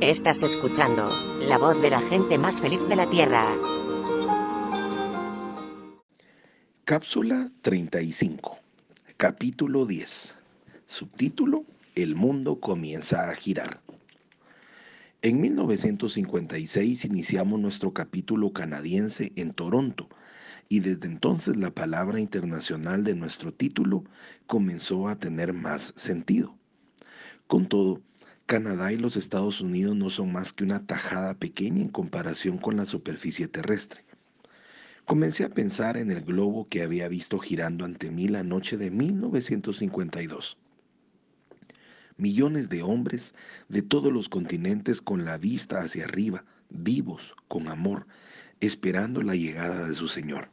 Estás 0.00 0.44
escuchando 0.44 1.12
la 1.40 1.58
voz 1.58 1.82
de 1.82 1.90
la 1.90 2.00
gente 2.00 2.38
más 2.38 2.60
feliz 2.60 2.78
de 2.88 2.94
la 2.94 3.10
Tierra. 3.10 3.44
Cápsula 6.84 7.50
35, 7.62 8.58
capítulo 9.16 9.86
10. 9.86 10.36
Subtítulo, 10.86 11.64
El 11.96 12.14
mundo 12.14 12.60
comienza 12.60 13.28
a 13.28 13.34
girar. 13.34 13.80
En 15.20 15.40
1956 15.40 17.04
iniciamos 17.04 17.58
nuestro 17.58 17.92
capítulo 17.92 18.52
canadiense 18.52 19.32
en 19.34 19.52
Toronto 19.52 20.08
y 20.68 20.78
desde 20.78 21.08
entonces 21.08 21.56
la 21.56 21.72
palabra 21.72 22.20
internacional 22.20 23.02
de 23.02 23.16
nuestro 23.16 23.52
título 23.52 24.04
comenzó 24.46 25.08
a 25.08 25.16
tener 25.16 25.52
más 25.52 25.92
sentido. 25.96 26.54
Con 27.48 27.66
todo, 27.66 28.00
Canadá 28.48 28.94
y 28.94 28.96
los 28.96 29.18
Estados 29.18 29.60
Unidos 29.60 29.94
no 29.94 30.08
son 30.08 30.32
más 30.32 30.54
que 30.54 30.64
una 30.64 30.86
tajada 30.86 31.34
pequeña 31.34 31.82
en 31.82 31.90
comparación 31.90 32.56
con 32.56 32.78
la 32.78 32.86
superficie 32.86 33.46
terrestre. 33.46 34.06
Comencé 35.04 35.44
a 35.44 35.50
pensar 35.50 35.98
en 35.98 36.10
el 36.10 36.22
globo 36.22 36.66
que 36.66 36.82
había 36.82 37.08
visto 37.08 37.38
girando 37.40 37.84
ante 37.84 38.10
mí 38.10 38.26
la 38.26 38.42
noche 38.44 38.78
de 38.78 38.90
1952. 38.90 40.56
Millones 42.16 42.70
de 42.70 42.82
hombres 42.82 43.34
de 43.68 43.82
todos 43.82 44.10
los 44.10 44.30
continentes 44.30 45.02
con 45.02 45.26
la 45.26 45.36
vista 45.36 45.80
hacia 45.80 46.06
arriba, 46.06 46.46
vivos, 46.70 47.34
con 47.48 47.68
amor, 47.68 48.06
esperando 48.60 49.20
la 49.20 49.34
llegada 49.34 49.86
de 49.86 49.94
su 49.94 50.08
Señor. 50.08 50.48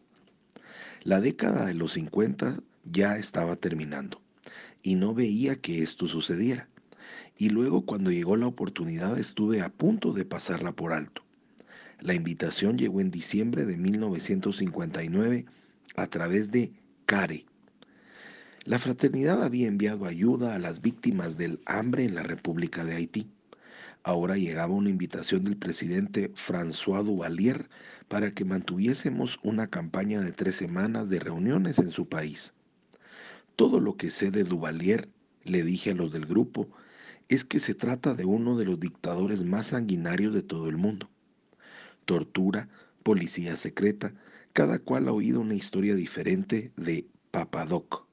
La 1.04 1.22
década 1.22 1.66
de 1.66 1.76
los 1.76 1.94
50 1.94 2.62
ya 2.92 3.16
estaba 3.16 3.56
terminando 3.56 4.22
y 4.84 4.96
no 4.96 5.14
veía 5.14 5.56
que 5.56 5.82
esto 5.82 6.08
sucediera 6.08 6.68
y 7.38 7.50
luego 7.50 7.86
cuando 7.86 8.12
llegó 8.12 8.36
la 8.36 8.48
oportunidad 8.48 9.18
estuve 9.20 9.62
a 9.62 9.70
punto 9.70 10.14
de 10.14 10.26
pasarla 10.26 10.72
por 10.72 10.94
alto. 10.94 11.24
La 12.00 12.14
invitación 12.14 12.78
llegó 12.78 13.02
en 13.02 13.12
diciembre 13.12 13.66
de 13.66 13.78
1959 13.78 15.46
a 15.96 16.08
través 16.08 16.52
de 16.52 16.72
CARE. 17.06 17.46
La 18.64 18.80
fraternidad 18.80 19.44
había 19.44 19.68
enviado 19.68 20.06
ayuda 20.06 20.56
a 20.56 20.60
las 20.60 20.82
víctimas 20.82 21.38
del 21.38 21.62
hambre 21.66 22.04
en 22.04 22.16
la 22.16 22.24
República 22.24 22.84
de 22.84 22.96
Haití. 22.96 23.28
Ahora 24.04 24.38
llegaba 24.38 24.74
una 24.74 24.90
invitación 24.90 25.44
del 25.44 25.58
presidente 25.58 26.32
François 26.34 27.04
Duvalier 27.04 27.70
para 28.08 28.32
que 28.32 28.46
mantuviésemos 28.46 29.40
una 29.44 29.68
campaña 29.68 30.22
de 30.22 30.32
tres 30.32 30.56
semanas 30.56 31.10
de 31.10 31.20
reuniones 31.20 31.80
en 31.80 31.92
su 31.92 32.08
país. 32.08 32.54
Todo 33.56 33.80
lo 33.80 33.98
que 33.98 34.12
sé 34.12 34.32
de 34.32 34.44
Duvalier, 34.44 35.10
le 35.44 35.64
dije 35.64 35.92
a 35.92 35.96
los 35.96 36.12
del 36.12 36.26
grupo, 36.26 36.68
es 37.30 37.44
que 37.44 37.60
se 37.60 37.74
trata 37.74 38.14
de 38.14 38.26
uno 38.26 38.58
de 38.58 38.66
los 38.66 38.80
dictadores 38.80 39.44
más 39.44 39.68
sanguinarios 39.68 40.34
de 40.34 40.44
todo 40.44 40.70
el 40.70 40.78
mundo. 40.78 41.10
Tortura, 42.06 42.70
policía 43.04 43.56
secreta, 43.58 44.14
cada 44.54 44.80
cual 44.80 45.08
ha 45.08 45.12
oído 45.12 45.42
una 45.42 45.56
historia 45.56 45.96
diferente 45.96 46.72
de 46.78 47.08
Papadoc. 47.32 48.06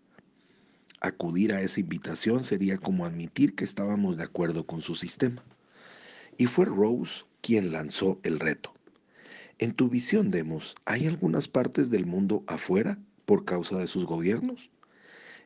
Acudir 1.00 1.52
a 1.52 1.60
esa 1.60 1.80
invitación 1.80 2.42
sería 2.42 2.78
como 2.78 3.04
admitir 3.04 3.54
que 3.54 3.64
estábamos 3.64 4.16
de 4.16 4.24
acuerdo 4.24 4.66
con 4.66 4.80
su 4.82 4.94
sistema. 4.94 5.44
Y 6.38 6.46
fue 6.46 6.64
Rose 6.64 7.24
quien 7.40 7.72
lanzó 7.72 8.18
el 8.22 8.40
reto. 8.40 8.72
En 9.58 9.74
tu 9.74 9.88
visión, 9.88 10.30
Demos, 10.30 10.74
¿hay 10.86 11.06
algunas 11.06 11.48
partes 11.48 11.90
del 11.90 12.06
mundo 12.06 12.44
afuera 12.46 12.98
por 13.26 13.44
causa 13.44 13.78
de 13.78 13.86
sus 13.86 14.06
gobiernos? 14.06 14.70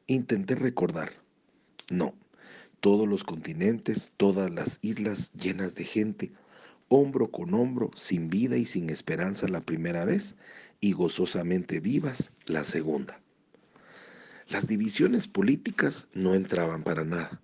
Intenté 0.06 0.54
recordar. 0.54 1.12
No, 1.90 2.14
todos 2.86 3.08
los 3.08 3.24
continentes, 3.24 4.12
todas 4.16 4.48
las 4.48 4.78
islas 4.80 5.32
llenas 5.32 5.74
de 5.74 5.82
gente, 5.82 6.32
hombro 6.86 7.32
con 7.32 7.52
hombro, 7.52 7.90
sin 7.96 8.30
vida 8.30 8.58
y 8.58 8.64
sin 8.64 8.90
esperanza 8.90 9.48
la 9.48 9.60
primera 9.60 10.04
vez 10.04 10.36
y 10.78 10.92
gozosamente 10.92 11.80
vivas 11.80 12.30
la 12.44 12.62
segunda. 12.62 13.20
Las 14.46 14.68
divisiones 14.68 15.26
políticas 15.26 16.06
no 16.14 16.36
entraban 16.36 16.84
para 16.84 17.02
nada. 17.02 17.42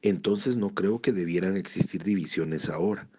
Entonces 0.00 0.56
no 0.56 0.70
creo 0.70 1.02
que 1.02 1.12
debieran 1.12 1.58
existir 1.58 2.02
divisiones 2.02 2.70
ahora. 2.70 3.10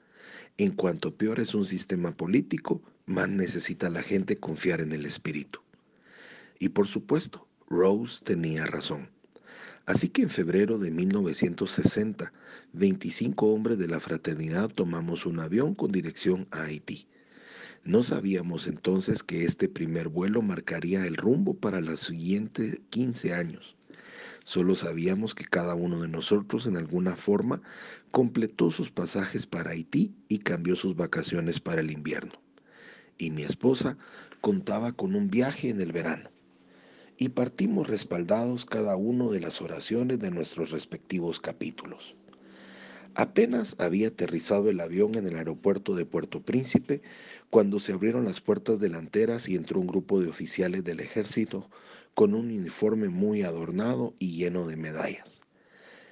En 0.58 0.72
cuanto 0.72 1.16
peor 1.16 1.40
es 1.40 1.54
un 1.54 1.66
sistema 1.66 2.18
político, 2.18 2.82
más 3.06 3.30
necesita 3.30 3.92
la 3.92 4.02
gente 4.02 4.40
confiar 4.40 4.82
en 4.82 4.92
el 4.92 5.06
espíritu. 5.06 5.60
Y 6.58 6.70
por 6.70 6.88
supuesto, 6.88 7.48
Rose 7.68 8.26
tenía 8.26 8.66
razón. 8.66 9.19
Así 9.90 10.08
que 10.08 10.22
en 10.22 10.30
febrero 10.30 10.78
de 10.78 10.92
1960, 10.92 12.32
25 12.74 13.48
hombres 13.48 13.80
de 13.80 13.88
la 13.88 14.00
fraternidad 14.00 14.70
tomamos 14.70 15.26
un 15.26 15.40
avión 15.40 15.74
con 15.74 15.92
dirección 15.92 16.48
a 16.52 16.66
Haití. 16.66 17.08
No 17.84 18.04
sabíamos 18.04 18.68
entonces 18.68 19.24
que 19.24 19.46
este 19.46 19.68
primer 19.68 20.08
vuelo 20.08 20.44
marcaría 20.44 21.08
el 21.08 21.16
rumbo 21.18 21.56
para 21.56 21.82
los 21.82 22.02
siguientes 22.02 22.80
15 22.92 23.34
años. 23.34 23.78
Solo 24.44 24.76
sabíamos 24.76 25.34
que 25.34 25.46
cada 25.46 25.74
uno 25.74 26.04
de 26.04 26.08
nosotros 26.08 26.68
en 26.68 26.78
alguna 26.78 27.16
forma 27.16 27.60
completó 28.12 28.70
sus 28.70 28.92
pasajes 28.92 29.48
para 29.48 29.72
Haití 29.72 30.14
y 30.28 30.38
cambió 30.38 30.76
sus 30.76 30.96
vacaciones 30.96 31.60
para 31.60 31.82
el 31.82 31.90
invierno. 31.90 32.34
Y 33.18 33.32
mi 33.32 33.42
esposa 33.42 33.98
contaba 34.40 34.92
con 34.92 35.16
un 35.16 35.32
viaje 35.32 35.70
en 35.70 35.82
el 35.82 35.92
verano 35.92 36.30
y 37.22 37.28
partimos 37.30 37.88
respaldados 37.88 38.66
cada 38.66 38.96
uno 38.96 39.30
de 39.30 39.42
las 39.42 39.62
oraciones 39.62 40.20
de 40.20 40.32
nuestros 40.32 40.72
respectivos 40.72 41.42
capítulos. 41.42 42.16
Apenas 43.14 43.76
había 43.78 44.08
aterrizado 44.08 44.70
el 44.70 44.80
avión 44.80 45.16
en 45.16 45.28
el 45.28 45.36
aeropuerto 45.36 45.96
de 45.96 46.06
Puerto 46.06 46.42
Príncipe 46.42 47.02
cuando 47.50 47.82
se 47.82 47.92
abrieron 47.92 48.24
las 48.24 48.40
puertas 48.40 48.80
delanteras 48.80 49.50
y 49.50 49.58
entró 49.58 49.82
un 49.82 49.88
grupo 49.88 50.22
de 50.22 50.30
oficiales 50.30 50.86
del 50.86 51.02
ejército 51.02 51.70
con 52.14 52.34
un 52.34 52.52
uniforme 52.52 53.10
muy 53.10 53.42
adornado 53.42 54.14
y 54.18 54.38
lleno 54.38 54.66
de 54.66 54.78
medallas. 54.78 55.42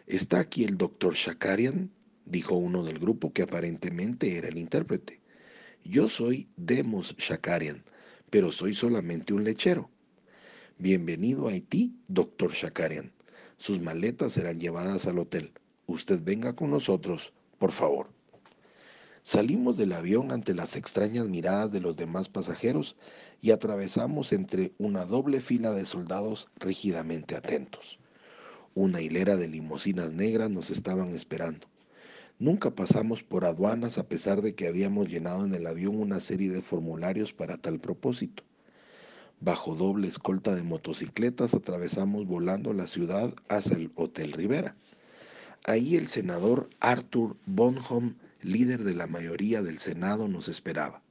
¿Está 0.08 0.40
aquí 0.40 0.66
el 0.66 0.78
doctor 0.78 1.14
Shakarian? 1.14 1.90
dijo 2.26 2.56
uno 2.56 2.84
del 2.84 3.00
grupo 3.00 3.32
que 3.32 3.44
aparentemente 3.44 4.38
era 4.38 4.50
el 4.50 4.58
intérprete. 4.58 5.22
Yo 5.86 6.10
soy 6.10 6.50
Demos 6.58 7.16
Shakarian, 7.18 7.86
pero 8.30 8.52
soy 8.52 8.74
solamente 8.74 9.34
un 9.34 9.46
lechero. 9.46 9.90
Bienvenido 10.80 11.48
a 11.48 11.54
Haití, 11.54 11.96
doctor 12.08 12.54
Shakarian. 12.54 13.12
Sus 13.58 13.82
maletas 13.82 14.34
serán 14.34 14.60
llevadas 14.60 15.08
al 15.08 15.18
hotel. 15.18 15.52
Usted 15.88 16.22
venga 16.24 16.56
con 16.56 16.70
nosotros, 16.70 17.34
por 17.58 17.72
favor. 17.72 18.12
Salimos 19.24 19.76
del 19.76 19.94
avión 19.94 20.32
ante 20.32 20.54
las 20.54 20.76
extrañas 20.76 21.28
miradas 21.28 21.72
de 21.72 21.80
los 21.80 21.98
demás 21.98 22.30
pasajeros 22.30 22.96
y 23.42 23.50
atravesamos 23.50 24.32
entre 24.34 24.72
una 24.78 25.06
doble 25.06 25.40
fila 25.40 25.72
de 25.72 25.84
soldados 25.84 26.48
rígidamente 26.58 27.36
atentos. 27.36 27.98
Una 28.76 29.02
hilera 29.02 29.36
de 29.36 29.48
limusinas 29.48 30.14
negras 30.14 30.52
nos 30.52 30.70
estaban 30.70 31.10
esperando. 31.10 31.66
Nunca 32.38 32.70
pasamos 32.70 33.24
por 33.24 33.46
aduanas 33.46 33.98
a 33.98 34.08
pesar 34.08 34.44
de 34.44 34.54
que 34.54 34.68
habíamos 34.68 35.10
llenado 35.10 35.44
en 35.44 35.56
el 35.56 35.66
avión 35.66 36.00
una 36.00 36.20
serie 36.20 36.52
de 36.52 36.62
formularios 36.62 37.34
para 37.34 37.58
tal 37.58 37.80
propósito. 37.80 38.44
Bajo 39.40 39.76
doble 39.76 40.08
escolta 40.08 40.56
de 40.56 40.64
motocicletas 40.64 41.54
atravesamos 41.54 42.26
volando 42.26 42.74
la 42.74 42.88
ciudad 42.88 43.36
hacia 43.50 43.78
el 43.78 43.92
Hotel 43.94 44.32
Rivera. 44.32 44.76
Ahí 45.64 45.96
el 45.96 46.08
senador 46.08 46.70
Arthur 46.80 47.38
Bonham, 47.46 48.16
líder 48.42 48.84
de 48.84 48.96
la 48.96 49.06
mayoría 49.06 49.62
del 49.62 49.78
Senado, 49.78 50.28
nos 50.28 50.48
esperaba. 50.48 51.04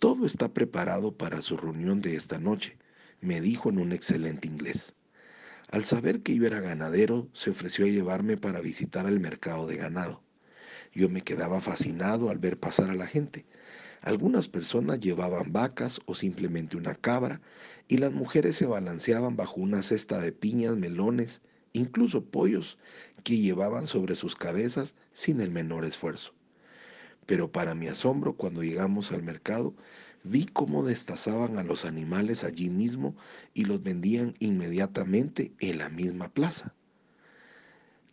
Todo 0.00 0.24
está 0.24 0.48
preparado 0.54 1.12
para 1.12 1.42
su 1.42 1.58
reunión 1.58 2.00
de 2.00 2.14
esta 2.16 2.38
noche, 2.38 2.78
me 3.20 3.42
dijo 3.42 3.68
en 3.68 3.78
un 3.78 3.92
excelente 3.92 4.48
inglés. 4.48 4.94
Al 5.70 5.84
saber 5.84 6.22
que 6.22 6.34
yo 6.34 6.46
era 6.46 6.60
ganadero, 6.60 7.28
se 7.34 7.50
ofreció 7.50 7.84
a 7.84 7.88
llevarme 7.88 8.38
para 8.38 8.62
visitar 8.62 9.06
el 9.06 9.20
mercado 9.20 9.66
de 9.66 9.76
ganado. 9.76 10.22
Yo 10.94 11.10
me 11.10 11.20
quedaba 11.20 11.60
fascinado 11.60 12.30
al 12.30 12.38
ver 12.38 12.58
pasar 12.58 12.88
a 12.88 12.94
la 12.94 13.06
gente. 13.06 13.44
Algunas 14.02 14.48
personas 14.48 15.00
llevaban 15.00 15.52
vacas 15.52 16.00
o 16.06 16.14
simplemente 16.14 16.76
una 16.76 16.94
cabra 16.94 17.40
y 17.88 17.98
las 17.98 18.12
mujeres 18.12 18.56
se 18.56 18.66
balanceaban 18.66 19.36
bajo 19.36 19.60
una 19.60 19.82
cesta 19.82 20.20
de 20.20 20.32
piñas, 20.32 20.76
melones, 20.76 21.42
incluso 21.72 22.24
pollos 22.24 22.78
que 23.24 23.38
llevaban 23.38 23.86
sobre 23.86 24.14
sus 24.14 24.36
cabezas 24.36 24.94
sin 25.12 25.40
el 25.40 25.50
menor 25.50 25.84
esfuerzo. 25.84 26.32
Pero 27.26 27.50
para 27.50 27.74
mi 27.74 27.88
asombro, 27.88 28.34
cuando 28.34 28.62
llegamos 28.62 29.12
al 29.12 29.22
mercado, 29.22 29.74
vi 30.24 30.46
cómo 30.46 30.84
destazaban 30.84 31.58
a 31.58 31.62
los 31.62 31.84
animales 31.84 32.44
allí 32.44 32.70
mismo 32.70 33.14
y 33.52 33.64
los 33.64 33.82
vendían 33.82 34.34
inmediatamente 34.38 35.52
en 35.60 35.78
la 35.78 35.88
misma 35.88 36.28
plaza. 36.28 36.72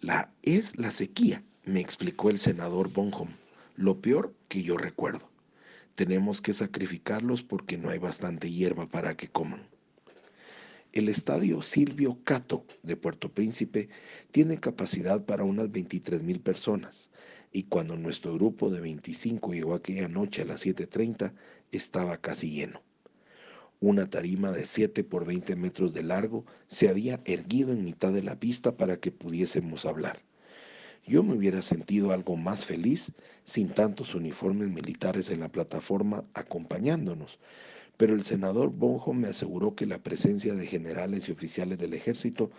La 0.01 0.31
es 0.43 0.77
la 0.77 0.91
sequía, 0.91 1.43
me 1.63 1.79
explicó 1.79 2.29
el 2.29 2.39
senador 2.39 2.91
Bonham, 2.91 3.29
lo 3.75 4.01
peor 4.01 4.33
que 4.49 4.63
yo 4.63 4.77
recuerdo. 4.77 5.29
Tenemos 5.95 6.41
que 6.41 6.51
sacrificarlos 6.51 7.41
porque 7.41 7.77
no 7.77 7.89
hay 7.89 7.99
bastante 7.99 8.51
hierba 8.51 8.85
para 8.85 9.15
que 9.15 9.29
coman. 9.29 9.65
El 10.91 11.07
estadio 11.07 11.61
Silvio 11.61 12.19
Cato 12.25 12.65
de 12.83 12.97
Puerto 12.97 13.31
Príncipe 13.31 13.87
tiene 14.31 14.59
capacidad 14.59 15.25
para 15.25 15.45
unas 15.45 15.71
23 15.71 16.21
mil 16.21 16.41
personas 16.41 17.11
y 17.53 17.63
cuando 17.63 17.95
nuestro 17.95 18.33
grupo 18.33 18.69
de 18.69 18.81
25 18.81 19.53
llegó 19.53 19.73
aquella 19.73 20.09
noche 20.09 20.41
a 20.41 20.45
las 20.45 20.65
7.30 20.65 21.33
estaba 21.71 22.17
casi 22.17 22.51
lleno. 22.51 22.83
Una 23.79 24.09
tarima 24.09 24.51
de 24.51 24.65
7 24.65 25.05
por 25.05 25.25
20 25.25 25.55
metros 25.55 25.93
de 25.93 26.03
largo 26.03 26.45
se 26.67 26.89
había 26.89 27.21
erguido 27.23 27.71
en 27.71 27.85
mitad 27.85 28.11
de 28.11 28.23
la 28.23 28.37
pista 28.37 28.75
para 28.75 28.97
que 28.97 29.11
pudiésemos 29.11 29.85
hablar. 29.85 30.21
Yo 31.07 31.21
me 31.21 31.35
hubiera 31.35 31.61
sentido 31.61 32.11
algo 32.11 32.35
más 32.35 32.65
feliz 32.65 33.11
sin 33.43 33.69
tantos 33.69 34.15
uniformes 34.15 34.69
militares 34.69 35.29
en 35.29 35.41
la 35.41 35.49
plataforma 35.49 36.23
acompañándonos, 36.33 37.37
pero 37.95 38.15
el 38.15 38.23
senador 38.23 38.71
Bonjo 38.71 39.13
me 39.13 39.27
aseguró 39.27 39.75
que 39.75 39.85
la 39.85 39.99
presencia 39.99 40.55
de 40.55 40.65
generales 40.65 41.29
y 41.29 41.31
oficiales 41.31 41.77
del 41.77 41.93
ejército 41.93 42.49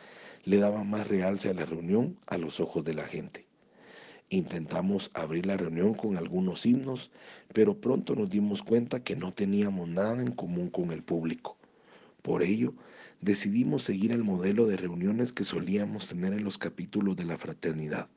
le 0.44 0.58
daba 0.58 0.84
más 0.84 1.08
realce 1.08 1.48
a 1.48 1.54
la 1.54 1.64
reunión 1.64 2.16
a 2.26 2.38
los 2.38 2.60
ojos 2.60 2.84
de 2.84 2.94
la 2.94 3.04
gente. 3.04 3.46
Intentamos 4.28 5.10
abrir 5.14 5.46
la 5.46 5.56
reunión 5.56 5.94
con 5.94 6.16
algunos 6.16 6.66
himnos, 6.66 7.10
pero 7.52 7.80
pronto 7.80 8.14
nos 8.14 8.30
dimos 8.30 8.62
cuenta 8.62 9.02
que 9.02 9.16
no 9.16 9.32
teníamos 9.32 9.88
nada 9.88 10.22
en 10.22 10.30
común 10.30 10.70
con 10.70 10.92
el 10.92 11.02
público. 11.02 11.56
Por 12.22 12.44
ello, 12.44 12.74
decidimos 13.20 13.82
seguir 13.82 14.12
el 14.12 14.22
modelo 14.22 14.66
de 14.66 14.76
reuniones 14.76 15.32
que 15.32 15.42
solíamos 15.42 16.08
tener 16.08 16.32
en 16.32 16.44
los 16.44 16.58
capítulos 16.58 17.16
de 17.16 17.24
la 17.24 17.38
fraternidad, 17.38 18.08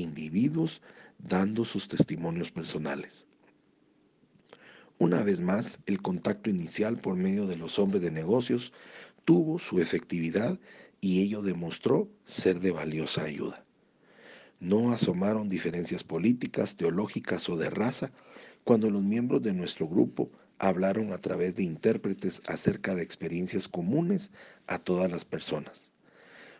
individuos 0.00 0.80
dando 1.18 1.64
sus 1.64 1.88
testimonios 1.88 2.50
personales. 2.50 3.26
Una 4.98 5.22
vez 5.22 5.40
más, 5.40 5.80
el 5.86 6.00
contacto 6.00 6.48
inicial 6.48 6.96
por 6.96 7.16
medio 7.16 7.46
de 7.46 7.56
los 7.56 7.78
hombres 7.78 8.02
de 8.02 8.10
negocios 8.10 8.72
tuvo 9.24 9.58
su 9.58 9.80
efectividad 9.80 10.58
y 11.00 11.22
ello 11.22 11.42
demostró 11.42 12.08
ser 12.24 12.60
de 12.60 12.70
valiosa 12.70 13.24
ayuda. 13.24 13.64
No 14.58 14.92
asomaron 14.92 15.50
diferencias 15.50 16.02
políticas, 16.02 16.76
teológicas 16.76 17.48
o 17.50 17.56
de 17.56 17.68
raza 17.68 18.10
cuando 18.64 18.88
los 18.88 19.02
miembros 19.02 19.42
de 19.42 19.52
nuestro 19.52 19.86
grupo 19.86 20.30
hablaron 20.58 21.12
a 21.12 21.18
través 21.18 21.54
de 21.54 21.64
intérpretes 21.64 22.42
acerca 22.46 22.94
de 22.94 23.02
experiencias 23.02 23.68
comunes 23.68 24.32
a 24.66 24.78
todas 24.78 25.10
las 25.10 25.26
personas. 25.26 25.92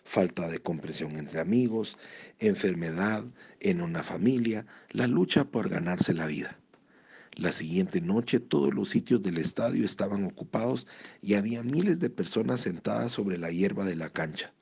Falta 0.07 0.49
de 0.49 0.61
comprensión 0.61 1.17
entre 1.17 1.41
amigos, 1.41 1.99
enfermedad 2.39 3.25
en 3.59 3.81
una 3.81 4.05
familia, 4.05 4.65
la 4.91 5.09
lucha 5.09 5.45
por 5.45 5.69
ganarse 5.69 6.15
la 6.15 6.27
vida. 6.27 6.57
La 7.33 7.51
siguiente 7.51 8.01
noche 8.01 8.39
todos 8.39 8.73
los 8.73 8.89
sitios 8.89 9.21
del 9.21 9.37
estadio 9.37 9.85
estaban 9.85 10.25
ocupados 10.25 10.87
y 11.23 11.35
había 11.35 11.65
miles 11.65 11.99
de 11.99 12.09
personas 12.09 12.61
sentadas 12.61 13.13
sobre 13.13 13.37
la 13.37 13.51
hierba 13.51 13.85
de 13.85 13.97
la 13.97 14.09
cancha. 14.09 14.53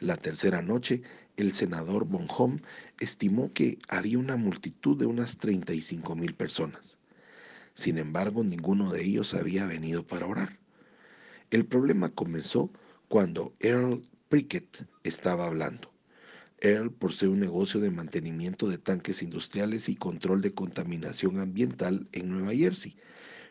La 0.00 0.18
tercera 0.18 0.60
noche, 0.60 1.00
el 1.38 1.52
senador 1.52 2.04
Bonhomme 2.04 2.60
estimó 3.00 3.52
que 3.54 3.78
había 3.88 4.18
una 4.18 4.36
multitud 4.36 4.98
de 4.98 5.06
unas 5.06 5.38
35 5.38 6.14
mil 6.14 6.34
personas. 6.34 6.98
Sin 7.72 7.96
embargo, 7.96 8.44
ninguno 8.44 8.92
de 8.92 9.02
ellos 9.02 9.32
había 9.32 9.64
venido 9.64 10.06
para 10.06 10.26
orar. 10.26 10.58
El 11.50 11.64
problema 11.64 12.10
comenzó 12.10 12.70
cuando 13.08 13.54
Earl 13.60 14.02
Prickett 14.34 14.84
estaba 15.04 15.46
hablando. 15.46 15.92
Earl 16.60 16.90
posee 16.90 17.28
un 17.28 17.38
negocio 17.38 17.78
de 17.78 17.92
mantenimiento 17.92 18.68
de 18.68 18.78
tanques 18.78 19.22
industriales 19.22 19.88
y 19.88 19.94
control 19.94 20.40
de 20.40 20.52
contaminación 20.52 21.38
ambiental 21.38 22.08
en 22.10 22.30
Nueva 22.30 22.52
Jersey, 22.52 22.96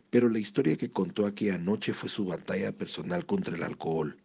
pero 0.10 0.28
la 0.28 0.40
historia 0.40 0.76
que 0.76 0.92
contó 0.92 1.26
aquella 1.26 1.58
noche 1.58 1.94
fue 1.94 2.10
su 2.10 2.26
batalla 2.26 2.74
personal 2.74 3.26
contra 3.26 3.56
el 3.56 3.64
alcohol. 3.64 4.18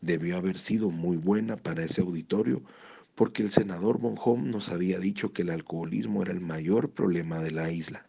Debió 0.00 0.38
haber 0.38 0.58
sido 0.58 0.88
muy 0.88 1.18
buena 1.18 1.58
para 1.58 1.84
ese 1.84 2.00
auditorio 2.00 2.62
porque 3.14 3.42
el 3.42 3.50
senador 3.50 3.98
Bonhomme 3.98 4.48
nos 4.48 4.70
había 4.70 4.98
dicho 4.98 5.34
que 5.34 5.42
el 5.42 5.50
alcoholismo 5.50 6.22
era 6.22 6.32
el 6.32 6.40
mayor 6.40 6.88
problema 6.88 7.40
de 7.40 7.50
la 7.50 7.70
isla. 7.70 8.06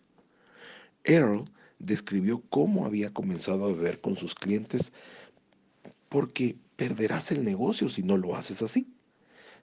Earl 1.03 1.51
describió 1.79 2.41
cómo 2.49 2.85
había 2.85 3.13
comenzado 3.13 3.65
a 3.65 3.73
beber 3.73 3.99
con 3.99 4.15
sus 4.15 4.35
clientes 4.35 4.93
porque 6.07 6.55
perderás 6.77 7.31
el 7.31 7.43
negocio 7.43 7.89
si 7.89 8.03
no 8.03 8.15
lo 8.15 8.37
haces 8.37 8.61
así. 8.61 8.87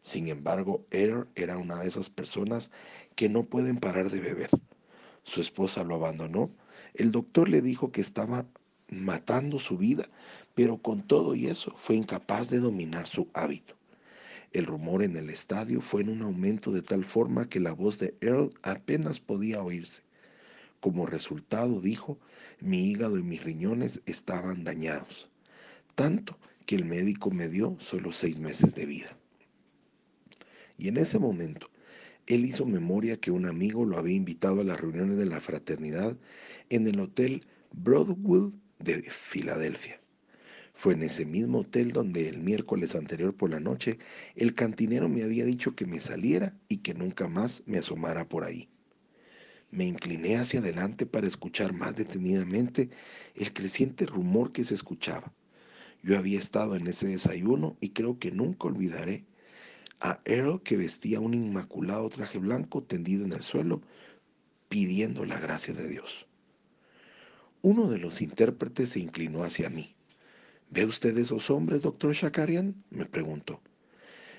Sin 0.02 0.28
embargo, 0.28 0.84
Earl 0.90 1.28
era 1.34 1.56
una 1.56 1.80
de 1.80 1.88
esas 1.88 2.10
personas 2.10 2.70
que 3.14 3.30
no 3.30 3.44
pueden 3.44 3.78
parar 3.78 4.10
de 4.10 4.20
beber. 4.20 4.50
Su 5.22 5.40
esposa 5.40 5.82
lo 5.84 5.94
abandonó. 5.94 6.50
El 6.92 7.10
doctor 7.10 7.48
le 7.48 7.62
dijo 7.62 7.90
que 7.90 8.02
estaba 8.02 8.46
matando 8.90 9.58
su 9.58 9.78
vida, 9.78 10.10
pero 10.54 10.76
con 10.76 11.06
todo 11.06 11.34
y 11.34 11.46
eso 11.46 11.72
fue 11.78 11.96
incapaz 11.96 12.50
de 12.50 12.58
dominar 12.58 13.06
su 13.06 13.28
hábito. 13.32 13.74
El 14.52 14.66
rumor 14.66 15.02
en 15.02 15.16
el 15.16 15.30
estadio 15.30 15.80
fue 15.80 16.02
en 16.02 16.10
un 16.10 16.22
aumento 16.22 16.70
de 16.70 16.82
tal 16.82 17.04
forma 17.04 17.48
que 17.48 17.58
la 17.58 17.72
voz 17.72 17.98
de 17.98 18.14
Earl 18.20 18.50
apenas 18.62 19.20
podía 19.20 19.62
oírse. 19.62 20.02
Como 20.80 21.06
resultado, 21.06 21.80
dijo, 21.80 22.18
mi 22.60 22.90
hígado 22.90 23.18
y 23.18 23.22
mis 23.22 23.42
riñones 23.42 24.02
estaban 24.04 24.64
dañados, 24.64 25.30
tanto 25.94 26.38
que 26.66 26.76
el 26.76 26.84
médico 26.84 27.30
me 27.30 27.48
dio 27.48 27.76
solo 27.78 28.12
seis 28.12 28.38
meses 28.38 28.74
de 28.74 28.86
vida. 28.86 29.16
Y 30.78 30.88
en 30.88 30.96
ese 30.96 31.18
momento, 31.18 31.68
él 32.26 32.46
hizo 32.46 32.64
memoria 32.64 33.18
que 33.18 33.30
un 33.30 33.46
amigo 33.46 33.84
lo 33.84 33.98
había 33.98 34.16
invitado 34.16 34.60
a 34.60 34.64
las 34.64 34.80
reuniones 34.80 35.18
de 35.18 35.26
la 35.26 35.40
fraternidad 35.40 36.16
en 36.70 36.86
el 36.86 37.00
hotel 37.00 37.46
Broadwood 37.72 38.54
de 38.78 39.02
Filadelfia. 39.02 40.00
Fue 40.74 40.94
en 40.94 41.02
ese 41.02 41.24
mismo 41.24 41.60
hotel 41.60 41.92
donde 41.92 42.28
el 42.28 42.38
miércoles 42.38 42.94
anterior 42.94 43.34
por 43.34 43.50
la 43.50 43.60
noche 43.60 43.98
el 44.34 44.54
cantinero 44.54 45.08
me 45.08 45.22
había 45.22 45.44
dicho 45.44 45.74
que 45.76 45.86
me 45.86 46.00
saliera 46.00 46.56
y 46.68 46.78
que 46.78 46.94
nunca 46.94 47.28
más 47.28 47.62
me 47.66 47.78
asomara 47.78 48.28
por 48.28 48.44
ahí. 48.44 48.68
Me 49.70 49.84
incliné 49.84 50.36
hacia 50.36 50.60
adelante 50.60 51.06
para 51.06 51.26
escuchar 51.26 51.72
más 51.72 51.96
detenidamente 51.96 52.90
el 53.34 53.52
creciente 53.52 54.06
rumor 54.06 54.52
que 54.52 54.64
se 54.64 54.74
escuchaba. 54.74 55.32
Yo 56.04 56.18
había 56.18 56.38
estado 56.38 56.76
en 56.76 56.86
ese 56.86 57.06
desayuno 57.06 57.78
y 57.80 57.90
creo 57.90 58.18
que 58.18 58.30
nunca 58.30 58.68
olvidaré 58.68 59.24
a 60.00 60.20
Earl 60.26 60.62
que 60.62 60.76
vestía 60.76 61.18
un 61.18 61.32
inmaculado 61.32 62.10
traje 62.10 62.36
blanco 62.38 62.82
tendido 62.82 63.24
en 63.24 63.32
el 63.32 63.42
suelo, 63.42 63.80
pidiendo 64.68 65.24
la 65.24 65.40
gracia 65.40 65.72
de 65.72 65.88
Dios. 65.88 66.26
Uno 67.62 67.88
de 67.88 67.96
los 67.96 68.20
intérpretes 68.20 68.90
se 68.90 69.00
inclinó 69.00 69.44
hacia 69.44 69.70
mí. 69.70 69.94
¿Ve 70.68 70.84
usted 70.84 71.16
esos 71.16 71.48
hombres, 71.48 71.80
doctor 71.80 72.12
Shakarian? 72.12 72.74
me 72.90 73.06
preguntó. 73.06 73.62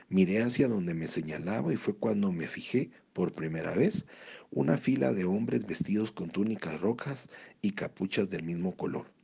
Miré 0.07 0.43
hacia 0.43 0.67
donde 0.67 0.93
me 0.93 1.07
señalaba 1.07 1.73
y 1.73 1.77
fue 1.77 1.95
cuando 1.95 2.31
me 2.31 2.45
fijé 2.45 2.91
por 3.11 3.31
primera 3.31 3.73
vez 3.73 4.05
una 4.51 4.77
fila 4.77 5.13
de 5.13 5.25
hombres 5.25 5.65
vestidos 5.65 6.11
con 6.11 6.29
túnicas 6.29 6.79
rojas 6.79 7.31
y 7.63 7.71
capuchas 7.71 8.29
del 8.29 8.43
mismo 8.43 8.77
color. 8.77 9.14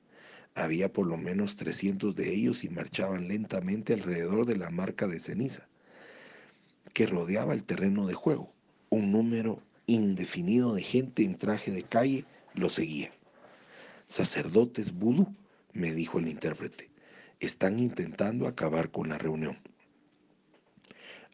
Había 0.55 0.91
por 0.91 1.07
lo 1.07 1.17
menos 1.17 1.55
300 1.55 2.15
de 2.15 2.33
ellos 2.33 2.63
y 2.63 2.69
marchaban 2.69 3.27
lentamente 3.27 3.93
alrededor 3.93 4.45
de 4.45 4.57
la 4.57 4.69
marca 4.69 5.07
de 5.07 5.19
ceniza 5.19 5.67
que 6.93 7.05
rodeaba 7.07 7.53
el 7.53 7.63
terreno 7.63 8.05
de 8.05 8.13
juego. 8.13 8.51
Un 8.89 9.11
número 9.11 9.61
indefinido 9.85 10.73
de 10.73 10.81
gente 10.81 11.23
en 11.23 11.37
traje 11.37 11.71
de 11.71 11.83
calle 11.83 12.25
lo 12.53 12.69
seguía. 12.69 13.11
Sacerdotes 14.07 14.93
vudú, 14.93 15.33
me 15.73 15.93
dijo 15.93 16.19
el 16.19 16.27
intérprete, 16.27 16.89
están 17.39 17.79
intentando 17.79 18.47
acabar 18.47 18.91
con 18.91 19.09
la 19.09 19.17
reunión. 19.17 19.57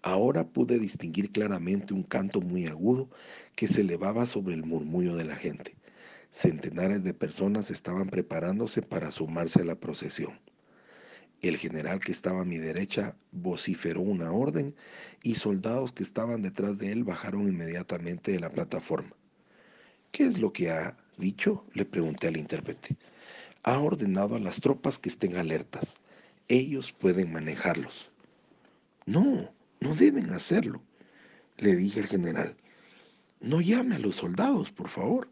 Ahora 0.04 0.48
pude 0.48 0.78
distinguir 0.78 1.32
claramente 1.32 1.94
un 1.94 2.04
canto 2.04 2.40
muy 2.40 2.68
agudo 2.68 3.10
que 3.56 3.68
se 3.68 3.82
elevaba 3.82 4.26
sobre 4.26 4.54
el 4.54 4.64
murmullo 4.64 5.16
de 5.16 5.26
la 5.26 5.36
gente. 5.36 5.77
Centenares 6.32 7.04
de 7.04 7.14
personas 7.14 7.72
estaban 7.72 8.08
preparándose 8.10 8.82
para 8.82 9.12
sumarse 9.12 9.62
a 9.62 9.66
la 9.66 9.76
procesión. 9.76 10.40
El 11.42 11.58
general 11.58 12.00
que 12.00 12.12
estaba 12.12 12.42
a 12.42 12.46
mi 12.46 12.58
derecha 12.58 13.16
vociferó 13.32 14.02
una 14.02 14.32
orden 14.32 14.76
y 15.24 15.36
soldados 15.36 15.92
que 15.92 16.04
estaban 16.04 16.42
detrás 16.42 16.78
de 16.80 16.92
él 16.92 17.04
bajaron 17.04 17.48
inmediatamente 17.48 18.32
de 18.32 18.40
la 18.40 18.52
plataforma. 18.52 19.16
¿Qué 20.12 20.26
es 20.26 20.40
lo 20.40 20.52
que 20.52 20.72
ha 20.72 20.98
dicho? 21.18 21.64
le 21.74 21.86
pregunté 21.86 22.28
al 22.28 22.38
intérprete. 22.38 22.98
Ha 23.64 23.80
ordenado 23.80 24.36
a 24.36 24.40
las 24.40 24.60
tropas 24.62 24.98
que 24.98 25.10
estén 25.10 25.36
alertas. 25.36 26.00
Ellos 26.48 26.92
pueden 26.92 27.32
manejarlos. 27.32 28.10
No, 29.06 29.54
no 29.80 29.96
deben 29.96 30.32
hacerlo, 30.32 30.82
le 31.58 31.76
dije 31.76 32.00
al 32.00 32.08
general. 32.08 32.56
No 33.42 33.62
llame 33.62 33.96
a 33.96 34.00
los 34.00 34.16
soldados, 34.16 34.72
por 34.72 34.90
favor. 34.90 35.30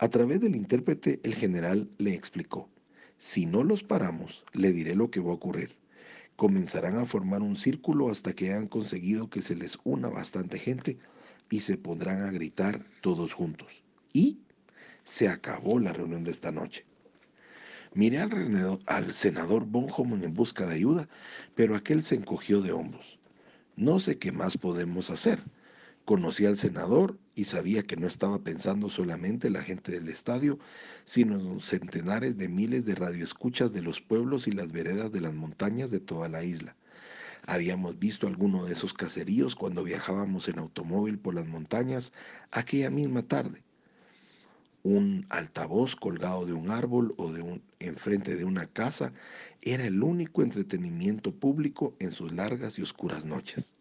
A 0.00 0.08
través 0.08 0.40
del 0.40 0.54
intérprete, 0.54 1.18
el 1.24 1.34
general 1.34 1.90
le 1.98 2.14
explicó. 2.14 2.70
Si 3.16 3.46
no 3.46 3.64
los 3.64 3.82
paramos, 3.82 4.44
le 4.52 4.70
diré 4.70 4.94
lo 4.94 5.10
que 5.10 5.18
va 5.18 5.32
a 5.32 5.34
ocurrir. 5.34 5.76
Comenzarán 6.36 6.96
a 6.98 7.04
formar 7.04 7.42
un 7.42 7.56
círculo 7.56 8.08
hasta 8.08 8.32
que 8.32 8.50
hayan 8.50 8.68
conseguido 8.68 9.28
que 9.28 9.42
se 9.42 9.56
les 9.56 9.76
una 9.82 10.08
bastante 10.08 10.60
gente 10.60 10.98
y 11.50 11.60
se 11.60 11.76
pondrán 11.76 12.22
a 12.22 12.30
gritar 12.30 12.86
todos 13.00 13.32
juntos. 13.32 13.82
Y 14.12 14.38
se 15.02 15.28
acabó 15.28 15.80
la 15.80 15.92
reunión 15.92 16.22
de 16.22 16.30
esta 16.30 16.52
noche. 16.52 16.84
Miré 17.92 18.20
al, 18.20 18.78
al 18.86 19.12
senador 19.12 19.64
Bonhomme 19.64 20.24
en 20.24 20.32
busca 20.32 20.64
de 20.64 20.76
ayuda, 20.76 21.08
pero 21.56 21.74
aquel 21.74 22.02
se 22.02 22.14
encogió 22.14 22.62
de 22.62 22.70
hombros. 22.70 23.18
No 23.74 23.98
sé 23.98 24.16
qué 24.16 24.30
más 24.30 24.58
podemos 24.58 25.10
hacer. 25.10 25.42
Conocí 26.08 26.46
al 26.46 26.56
senador 26.56 27.18
y 27.34 27.44
sabía 27.44 27.82
que 27.82 27.98
no 27.98 28.06
estaba 28.06 28.38
pensando 28.38 28.88
solamente 28.88 29.48
en 29.48 29.52
la 29.52 29.62
gente 29.62 29.92
del 29.92 30.08
estadio, 30.08 30.58
sino 31.04 31.38
en 31.38 31.60
centenares 31.60 32.38
de 32.38 32.48
miles 32.48 32.86
de 32.86 32.94
radioescuchas 32.94 33.74
de 33.74 33.82
los 33.82 34.00
pueblos 34.00 34.48
y 34.48 34.52
las 34.52 34.72
veredas 34.72 35.12
de 35.12 35.20
las 35.20 35.34
montañas 35.34 35.90
de 35.90 36.00
toda 36.00 36.30
la 36.30 36.44
isla. 36.44 36.74
Habíamos 37.46 37.98
visto 37.98 38.26
alguno 38.26 38.64
de 38.64 38.72
esos 38.72 38.94
caseríos 38.94 39.54
cuando 39.54 39.84
viajábamos 39.84 40.48
en 40.48 40.60
automóvil 40.60 41.18
por 41.18 41.34
las 41.34 41.46
montañas 41.46 42.14
aquella 42.52 42.88
misma 42.88 43.22
tarde. 43.22 43.62
Un 44.84 45.26
altavoz 45.28 45.94
colgado 45.94 46.46
de 46.46 46.54
un 46.54 46.70
árbol 46.70 47.12
o 47.18 47.30
de 47.30 47.42
un, 47.42 47.62
enfrente 47.80 48.34
de 48.34 48.46
una 48.46 48.66
casa 48.66 49.12
era 49.60 49.84
el 49.84 50.02
único 50.02 50.40
entretenimiento 50.40 51.34
público 51.34 51.94
en 51.98 52.12
sus 52.12 52.32
largas 52.32 52.78
y 52.78 52.82
oscuras 52.82 53.26
noches. 53.26 53.74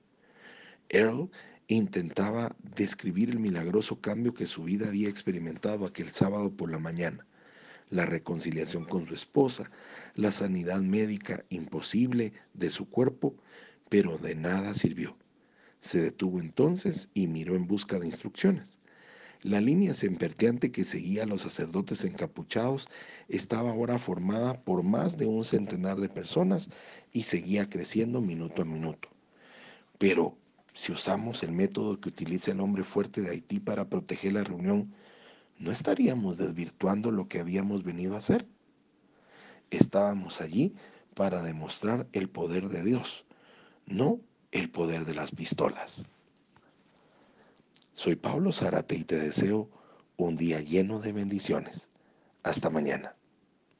Earl 0.89 1.29
intentaba 1.67 2.55
describir 2.75 3.29
el 3.29 3.39
milagroso 3.39 4.00
cambio 4.00 4.33
que 4.33 4.47
su 4.47 4.63
vida 4.63 4.88
había 4.88 5.09
experimentado 5.09 5.86
aquel 5.86 6.12
sábado 6.12 6.51
por 6.51 6.71
la 6.71 6.79
mañana, 6.79 7.25
la 7.89 8.05
reconciliación 8.05 8.86
con 8.86 9.07
su 9.07 9.13
esposa, 9.13 9.69
la 10.15 10.31
sanidad 10.31 10.81
médica 10.81 11.43
imposible 11.50 12.33
de 12.53 12.69
su 12.69 12.89
cuerpo, 12.89 13.36
pero 13.89 14.17
de 14.17 14.36
nada 14.36 14.74
sirvió. 14.74 15.17
Se 15.79 16.01
detuvo 16.01 16.39
entonces 16.39 17.09
y 17.13 17.27
miró 17.27 17.55
en 17.55 17.67
busca 17.67 18.00
de 18.00 18.07
instrucciones. 18.07 18.79
La 19.43 19.62
línea 19.62 19.93
semperteante 19.93 20.71
que 20.71 20.83
seguía 20.83 21.24
a 21.24 21.27
los 21.27 21.41
sacerdotes 21.41 22.03
encapuchados 22.03 22.89
estaba 23.27 23.69
ahora 23.69 24.00
formada 24.00 24.62
por 24.62 24.83
más 24.83 25.17
de 25.17 25.27
un 25.27 25.43
centenar 25.43 25.97
de 26.00 26.09
personas 26.09 26.69
y 27.13 27.24
seguía 27.24 27.69
creciendo 27.69 28.19
minuto 28.19 28.63
a 28.63 28.65
minuto. 28.65 29.09
Pero 30.00 30.38
si 30.77 30.91
usamos 30.91 31.41
el 31.41 31.53
método 31.53 32.00
que 32.00 32.10
utiliza 32.10 32.51
el 32.51 32.60
hombre 32.60 32.84
fuerte 32.84 33.22
de 33.22 33.31
Haití 33.31 33.60
para 33.60 33.89
proteger 33.89 34.34
la 34.34 34.43
reunión, 34.43 34.93
¿no 35.57 35.72
estaríamos 35.72 36.38
desvirtuando 36.38 37.10
lo 37.10 37.27
que 37.27 37.39
habíamos 37.39 37.84
venido 37.84 38.13
a 38.13 38.19
hacer? 38.19 38.46
Estábamos 39.72 40.39
allí 40.39 40.75
para 41.15 41.41
demostrar 41.41 42.05
el 42.13 42.29
poder 42.29 42.69
de 42.69 42.84
Dios, 42.84 43.25
no 43.88 44.19
el 44.51 44.69
poder 44.69 45.05
de 45.05 45.15
las 45.15 45.31
pistolas. 45.31 46.05
Soy 47.96 48.15
Pablo 48.15 48.53
Zárate 48.53 48.93
y 48.98 49.03
te 49.03 49.17
deseo 49.17 49.72
un 50.15 50.36
día 50.36 50.62
lleno 50.62 51.00
de 51.00 51.12
bendiciones. 51.12 51.89
Hasta 52.43 52.69
mañana. 52.69 53.16